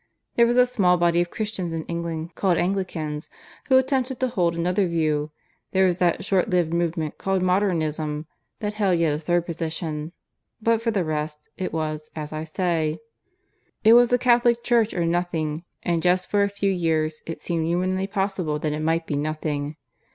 There 0.35 0.47
was 0.47 0.57
a 0.57 0.65
small 0.65 0.97
body 0.97 1.21
of 1.21 1.29
Christians 1.29 1.71
in 1.71 1.85
England 1.85 2.33
called 2.33 2.57
Anglicans, 2.57 3.29
who 3.67 3.77
attempted 3.77 4.19
to 4.19 4.29
hold 4.29 4.55
another 4.55 4.87
view; 4.87 5.29
there 5.73 5.85
was 5.85 5.97
that 5.97 6.25
short 6.25 6.49
lived 6.49 6.73
movement 6.73 7.19
called 7.19 7.43
Modernism, 7.43 8.25
that 8.61 8.73
held 8.73 8.97
yet 8.97 9.13
a 9.13 9.19
third 9.19 9.45
position. 9.45 10.11
But, 10.59 10.81
for 10.81 10.89
the 10.89 11.03
rest, 11.05 11.49
it 11.55 11.71
was 11.71 12.09
as 12.15 12.33
I 12.33 12.45
say. 12.45 12.97
"It 13.83 13.93
was 13.93 14.09
the 14.09 14.17
Catholic 14.17 14.63
Church 14.63 14.91
or 14.95 15.05
nothing. 15.05 15.65
And 15.83 16.01
just 16.01 16.31
for 16.31 16.41
a 16.41 16.49
few 16.49 16.71
years 16.71 17.21
it 17.27 17.43
seemed 17.43 17.67
humanly 17.67 18.07
possible 18.07 18.57
that 18.57 18.73
it 18.73 18.79
might 18.81 19.05
be 19.05 19.15
nothing. 19.15 19.75